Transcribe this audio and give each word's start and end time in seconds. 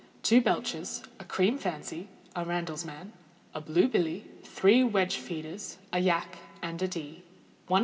Two 0.23 0.41
belchers, 0.41 1.05
a 1.19 1.23
cream 1.23 1.59
fancy, 1.59 2.07
a 2.35 2.43
randlesman, 2.43 3.01
and 3.13 3.13
a 3.53 3.61
blue 3.61 3.87
billy; 3.87 4.25
three 4.43 4.83
wedge 4.83 5.17
feeders, 5.17 5.77
a 5.93 5.99
yack, 5.99 6.39
and 6.59 6.81
a 6.81 6.87
dee. 6.87 7.21